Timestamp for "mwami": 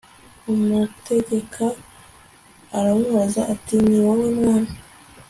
4.37-4.73